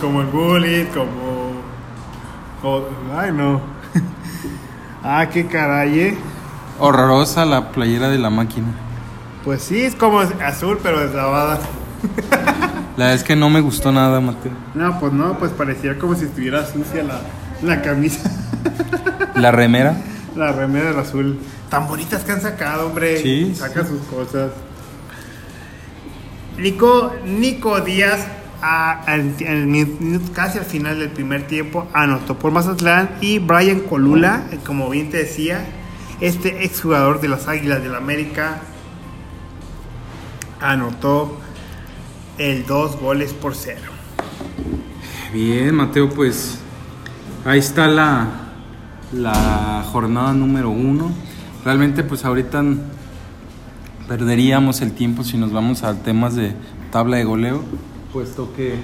[0.00, 1.52] Como el bully, como.
[2.62, 3.60] como- Ay, no.
[5.02, 6.18] ah, qué caray, eh.
[6.78, 8.68] Horrorosa la playera de la máquina.
[9.44, 11.58] Pues sí, es como azul, pero deslavada.
[12.96, 14.52] La verdad es que no me gustó nada, Mateo.
[14.74, 17.20] No, pues no, pues parecía como si estuviera sucia la,
[17.62, 18.30] la camisa.
[19.36, 19.96] La remera.
[20.36, 21.38] La remera del azul.
[21.70, 23.18] Tan bonitas que han sacado, hombre.
[23.22, 24.52] Sí, Saca sus cosas.
[26.58, 28.26] Nico, Nico Díaz,
[30.34, 33.10] casi al final del primer tiempo, anotó por Mazatlán.
[33.20, 35.64] Y Brian Colula, eh, como bien te decía,
[36.20, 38.60] este exjugador de las Águilas del América,
[40.60, 41.38] anotó
[42.38, 43.90] el dos goles por cero.
[45.32, 46.58] Bien, Mateo, pues
[47.44, 48.28] ahí está la,
[49.12, 51.10] la jornada número uno.
[51.64, 52.64] Realmente, pues ahorita
[54.08, 56.52] perderíamos el tiempo si nos vamos a temas de
[56.90, 57.62] tabla de goleo,
[58.12, 58.74] puesto que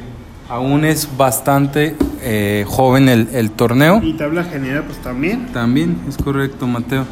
[0.49, 4.01] aún es bastante eh, joven el, el torneo.
[4.03, 5.47] Y tabla general, pues también.
[5.53, 7.05] También, es correcto, Mateo.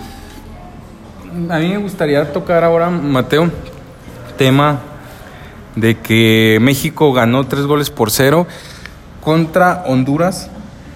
[1.50, 3.50] A mí me gustaría tocar ahora, Mateo,
[4.38, 4.80] tema
[5.74, 8.46] de que México ganó tres goles por cero
[9.20, 10.50] contra Honduras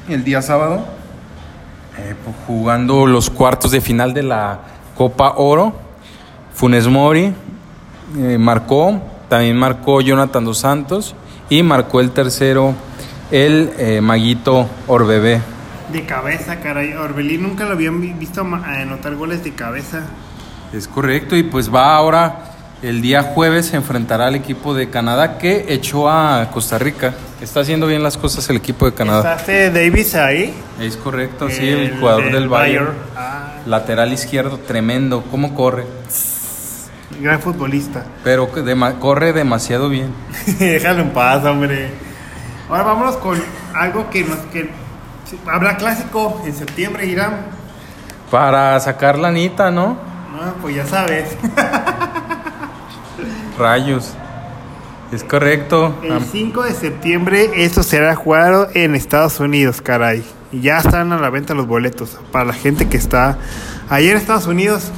[0.08, 0.84] el día sábado,
[1.98, 4.60] eh, pues, jugando los cuartos de final de la
[4.96, 5.74] Copa Oro.
[6.54, 7.32] Funes Mori
[8.16, 11.14] eh, marcó, también marcó Jonathan Dos Santos
[11.50, 12.74] y marcó el tercero
[13.30, 15.40] el eh, Maguito Orbebé.
[15.92, 16.94] De cabeza, caray.
[16.94, 20.02] Orbelín nunca lo habían vi- visto anotar goles de cabeza.
[20.72, 22.44] Es correcto, y pues va ahora
[22.82, 27.14] el día jueves se enfrentará al equipo de Canadá que echó a Costa Rica.
[27.40, 29.34] Está haciendo bien las cosas el equipo de Canadá.
[29.36, 30.54] ¿Está este Davis ahí?
[30.80, 32.92] Es correcto, sí, el, jugador del Bayern.
[33.16, 35.84] Ah, Lateral izquierdo, tremendo, cómo corre.
[37.20, 38.04] Gran futbolista.
[38.24, 40.12] Pero que dema- corre demasiado bien.
[40.58, 41.90] Déjalo en paz, hombre.
[42.68, 43.38] Ahora vámonos con
[43.74, 44.38] algo que nos...
[44.52, 44.70] Que,
[45.46, 47.46] habrá clásico en septiembre, Irán.
[48.30, 49.96] Para sacar la anita, ¿no?
[50.32, 51.36] No, pues ya sabes.
[53.58, 54.12] Rayos.
[55.10, 55.94] Es correcto.
[56.02, 60.22] El 5 de septiembre esto será jugado en Estados Unidos, caray.
[60.52, 63.38] Y ya están a la venta los boletos para la gente que está
[63.88, 64.92] ahí en Estados Unidos.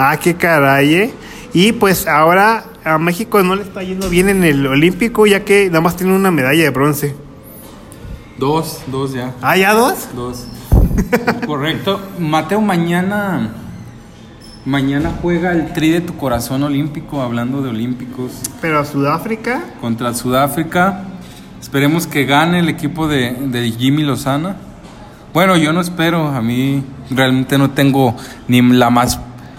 [0.00, 0.94] Ah, qué caray.
[0.94, 1.14] ¿eh?
[1.52, 5.66] Y pues ahora a México no le está yendo bien en el Olímpico ya que
[5.66, 7.16] nada más tiene una medalla de bronce.
[8.38, 9.34] Dos, dos ya.
[9.42, 10.08] Ah, ya dos.
[10.14, 10.46] Dos.
[11.46, 12.00] Correcto.
[12.20, 13.54] Mateo, mañana.
[14.64, 21.04] Mañana juega el Tri de tu corazón olímpico, hablando de olímpicos, Pero Sudáfrica, contra Sudáfrica.
[21.60, 24.56] Esperemos que gane el equipo de, de Jimmy Lozana.
[25.32, 28.14] Bueno, yo no espero, a mí realmente no tengo
[28.46, 29.18] ni la más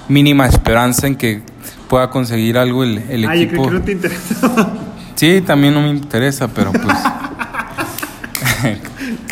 [0.10, 1.42] mínima esperanza en que
[1.88, 3.68] pueda conseguir algo el, el ah, yo equipo.
[3.68, 4.70] creo que no te interesa.
[5.16, 6.86] Sí, también no me interesa, pero pues.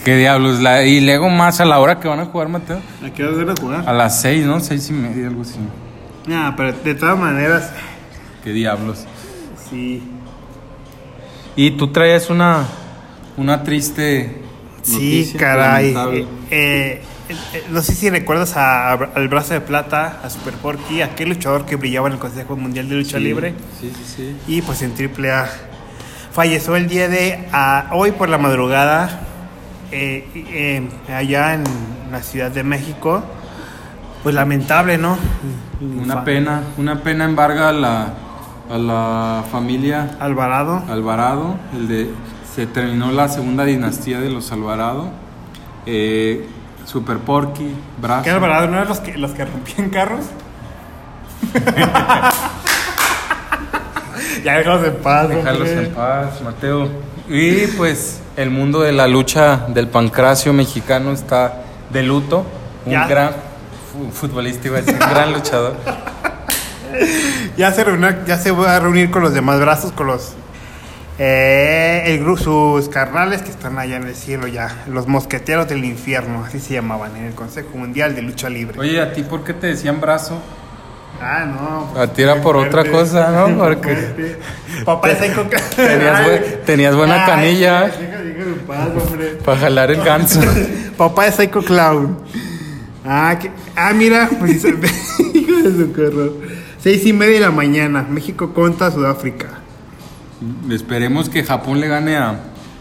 [0.03, 0.59] ¿Qué diablos?
[0.61, 2.79] La- y luego más a la hora que van a jugar, Mateo.
[3.05, 3.83] ¿A qué hora van a jugar?
[3.87, 4.59] A las seis, ¿no?
[4.59, 5.59] Seis y media, algo así.
[6.29, 7.71] Ah, pero de todas maneras,
[8.43, 9.05] ¿Qué diablos?
[9.69, 10.03] sí.
[11.55, 12.65] Y tú traías una,
[13.37, 14.41] una triste.
[14.83, 15.95] Sí, caray.
[16.11, 17.01] eh, eh,
[17.71, 21.65] no sé si recuerdas a- a- al brazo de plata, a Super Porky, aquel luchador
[21.65, 23.53] que brillaba en el Consejo Mundial de Lucha Sí, Libre.
[23.79, 24.35] Sí, sí, sí.
[24.47, 25.47] Y pues en AAA.
[26.31, 27.47] Falleció el día de
[27.91, 29.21] hoy por la madrugada,
[29.91, 31.63] eh, eh, allá en
[32.11, 33.23] la Ciudad de México.
[34.23, 35.17] Pues lamentable, ¿no?
[35.81, 38.13] Una pena, una pena embarga a la,
[38.69, 40.83] a la familia Alvarado.
[40.89, 41.55] Alvarado.
[41.73, 42.09] El de,
[42.55, 45.09] se terminó la segunda dinastía de los Alvarado.
[45.85, 46.45] Eh,
[46.87, 48.23] Super Porky, Brazo.
[48.23, 48.67] ¿Qué Alvarado?
[48.67, 50.25] ¿No eran los que, los que rompían carros?
[54.43, 55.83] ya déjalos en paz, hombre.
[55.83, 56.87] en paz, Mateo.
[57.27, 62.45] Y pues el mundo de la lucha del pancracio mexicano está de luto.
[62.85, 63.05] Un Ya.
[63.07, 63.31] gran
[63.91, 65.75] fu- futbolista, iba a decir, un gran luchador.
[67.57, 70.33] Ya se, reunió- ya se va a reunir con los demás brazos, con los
[71.19, 75.83] eh, el gru- sus carnales que están allá en el cielo ya, los mosqueteros del
[75.83, 78.79] infierno, así se llamaban en el Consejo Mundial de Lucha Libre.
[78.79, 80.39] Oye, ¿a ti por qué te decían brazo?
[81.19, 81.99] Ah, no.
[81.99, 83.57] A ti era por otra cosa, ¿no?
[83.57, 84.37] Porque-.
[84.85, 87.85] Papá de Psycho Tenías tenías buena canilla.
[87.87, 89.27] Deja, deja en paz, hombre.
[89.43, 90.39] Para jalar el ganso.
[90.97, 92.19] Papá de Psycho Clown.
[93.03, 94.63] Ah, que- ah mira, pues,
[95.33, 96.33] hijo de su carro.
[96.79, 99.47] Seis y media de la mañana, México contra Sudáfrica.
[100.69, 102.35] Esperemos que Japón le gane a,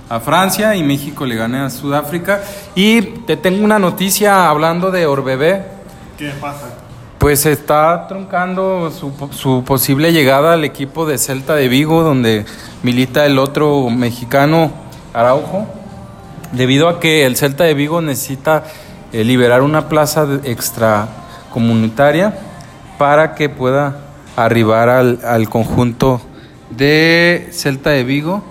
[0.08, 2.42] a Francia y México le gane a Sudáfrica.
[2.74, 5.64] Y te tengo una noticia hablando de Orbebé.
[6.18, 6.74] ¿Qué pasa?
[7.18, 12.44] Pues está truncando su, su posible llegada al equipo de Celta de Vigo, donde
[12.82, 14.70] milita el otro mexicano,
[15.14, 15.66] Araujo,
[16.52, 18.64] debido a que el Celta de Vigo necesita
[19.12, 22.38] eh, liberar una plaza extracomunitaria
[22.98, 23.98] para que pueda
[24.36, 26.20] arribar al, al conjunto
[26.76, 28.42] de Celta de Vigo.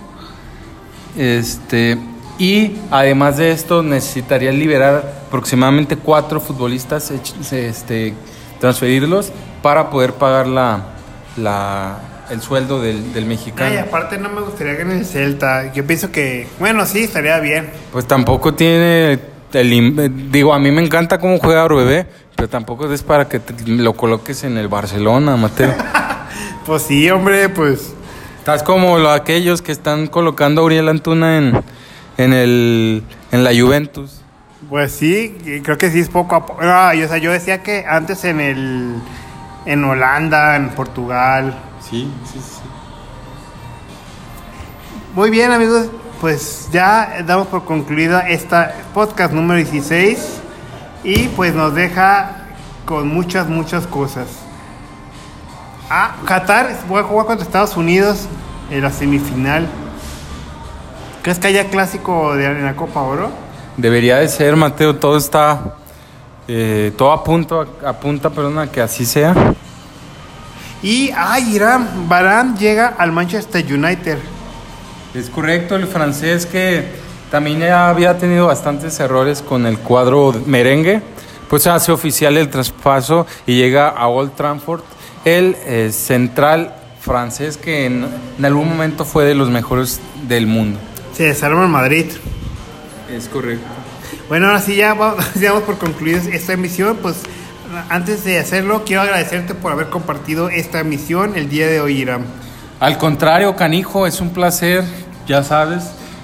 [1.17, 1.97] Este,
[2.37, 7.11] y además de esto, necesitaría liberar aproximadamente cuatro futbolistas,
[7.51, 8.13] este,
[8.59, 10.81] transferirlos para poder pagar la,
[11.37, 11.99] la-
[12.29, 13.69] el sueldo del, del mexicano.
[13.71, 15.71] Ay, aparte no me gustaría que en el Celta.
[15.73, 17.69] Yo pienso que, bueno, sí, estaría bien.
[17.91, 19.19] Pues tampoco tiene
[19.53, 23.39] el eh, digo, a mí me encanta cómo juega Orbebé, pero tampoco es para que
[23.39, 25.73] te- lo coloques en el Barcelona, Mateo.
[26.65, 27.93] Pues sí, hombre, pues.
[28.45, 31.63] Estás como lo- aquellos que están colocando a Uriel Antuna en,
[32.19, 34.21] en, el, en la Juventus.
[34.69, 36.59] Pues sí, creo que sí es poco a poco.
[36.61, 38.95] Ah, y, o sea, yo decía que antes en el.
[39.65, 41.57] En Holanda, en Portugal.
[41.81, 42.61] Sí, sí, sí.
[45.15, 45.87] Muy bien, amigos.
[46.21, 50.19] Pues ya damos por concluida esta podcast número 16.
[51.03, 52.45] Y pues nos deja
[52.85, 54.27] con muchas, muchas cosas.
[55.89, 58.27] Ah, Qatar voy a jugar contra Estados Unidos
[58.71, 59.67] en la semifinal.
[61.21, 63.29] ¿Crees que haya clásico de, la Copa Oro?
[63.77, 65.75] Debería de ser, Mateo, todo está,
[66.47, 69.35] eh, todo apunta, apunta, perdona, que así sea.
[70.81, 74.17] Y, ay, Irán, Barán llega al Manchester United.
[75.13, 76.89] Es correcto, el francés que
[77.29, 81.01] también ya había tenido bastantes errores con el cuadro merengue,
[81.49, 84.81] pues hace oficial el traspaso y llega a Old Trafford,
[85.25, 88.05] el eh, central francés que en,
[88.37, 90.79] en algún momento fue de los mejores del mundo.
[91.13, 92.05] Se desarma en Madrid.
[93.11, 93.65] Es correcto.
[94.27, 96.97] Bueno, ahora sí ya vamos, ya por concluida esta emisión.
[97.01, 97.17] Pues
[97.89, 102.25] antes de hacerlo, quiero agradecerte por haber compartido esta emisión el día de hoy, Irán.
[102.79, 104.83] Al contrario, canijo, es un placer,
[105.27, 105.83] ya sabes,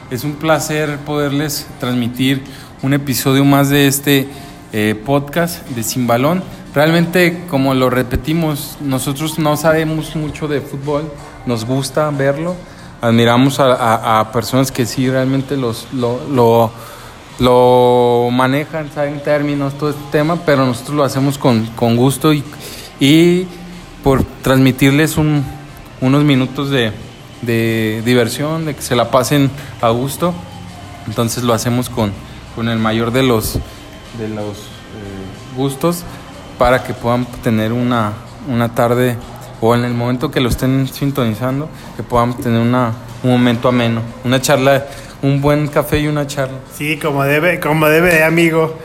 [0.10, 2.44] es un placer poderles transmitir
[2.82, 4.28] un episodio más de este
[4.74, 6.44] eh, podcast de Sin Balón.
[6.74, 11.12] Realmente, como lo repetimos, nosotros no sabemos mucho de fútbol,
[11.46, 12.56] nos gusta verlo,
[13.02, 16.72] admiramos a, personas que sí realmente los, lo,
[17.40, 22.42] lo, manejan, saben términos, todo este tema, pero nosotros lo hacemos con, con gusto y,
[23.02, 23.48] y
[24.02, 25.44] por transmitirles un,
[26.00, 26.94] unos minutos de,
[27.42, 29.52] de diversión, de que se la pasen
[29.82, 30.34] a gusto.
[31.06, 32.14] Entonces lo hacemos con,
[32.56, 33.56] con el mayor de los,
[34.18, 36.06] de los eh, gustos
[36.62, 38.14] para que puedan tener una,
[38.48, 39.18] una tarde
[39.62, 42.94] o en el momento que lo estén sintonizando, que puedan tener una,
[43.24, 44.86] un momento ameno, una charla,
[45.24, 46.60] un buen café y una charla.
[46.78, 48.78] Sí, como debe, como debe de amigo.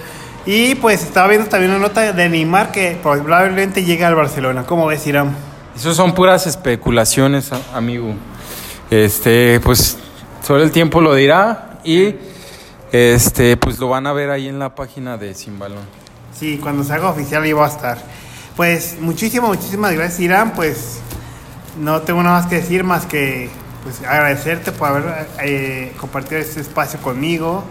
[0.47, 4.65] Y pues estaba viendo también una nota de Neymar que probablemente llega al Barcelona.
[4.65, 5.37] ¿Cómo ves, Irán?
[5.77, 8.15] Eso son puras especulaciones, amigo.
[8.91, 9.99] Este, pues
[10.43, 12.15] solo el tiempo lo dirá y
[12.91, 16.06] este, pues lo van a ver ahí en la página de Sin Balón.
[16.39, 17.99] Sí, cuando se haga oficial ahí va a estar.
[18.57, 20.53] Pues muchísimas, muchísimas gracias, Irán.
[20.55, 20.99] Pues
[21.79, 23.51] no tengo nada más que decir más que
[23.83, 27.65] pues agradecerte por haber eh, compartido este espacio conmigo.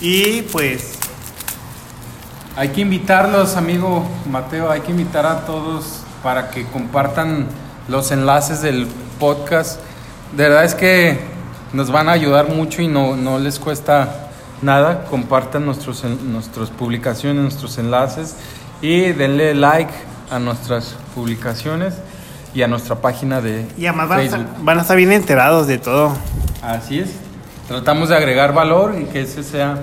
[0.00, 0.94] Y pues
[2.58, 7.48] Hay que invitarlos, amigo Mateo, hay que invitar a todos para que compartan
[7.86, 8.86] los enlaces del
[9.20, 9.78] podcast.
[10.34, 11.18] De verdad es que
[11.74, 14.25] nos van a ayudar mucho y no, no les cuesta
[14.62, 15.04] nada.
[15.04, 18.36] Compartan nuestros, nuestras publicaciones, nuestros enlaces
[18.80, 19.92] y denle like
[20.30, 21.94] a nuestras publicaciones
[22.54, 24.40] y a nuestra página de y además van a, Facebook.
[24.40, 26.16] estar, van a estar bien enterados de todo.
[26.62, 27.10] Así es.
[27.68, 29.78] Tratamos de agregar valor y que ese sea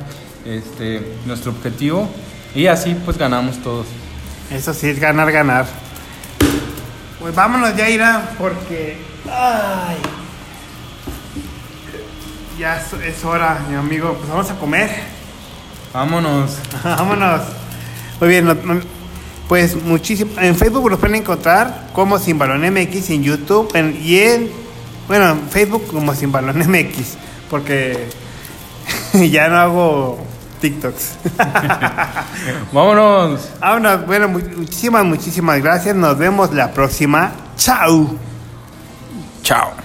[0.46, 2.10] este, nuestro objetivo
[2.56, 3.88] y así pues ganamos todos.
[4.52, 5.66] Eso sí es ganar, ganar.
[7.20, 8.98] Pues vámonos ya, Irán, porque.
[9.32, 9.98] Ay.
[12.64, 14.14] Ya es, es hora, mi amigo.
[14.14, 14.89] Pues vamos a comer.
[15.91, 16.57] Vámonos.
[16.86, 17.41] Vámonos.
[18.22, 18.80] Muy bien, no- no-
[19.49, 20.32] pues muchísimo.
[20.39, 24.49] En Facebook los pueden encontrar como Sin Balón MX, en YouTube en- y en.
[25.09, 27.18] Bueno, en Facebook como Sin Balón MX,
[27.49, 28.07] porque
[29.30, 30.26] ya no hago
[30.61, 31.16] TikToks.
[32.72, 33.41] Vámonos.
[33.59, 35.97] Vámonos, bueno, mu- muchísimas, muchísimas gracias.
[35.97, 37.34] Nos vemos la próxima.
[37.57, 38.16] Chao.
[39.43, 39.83] Chao.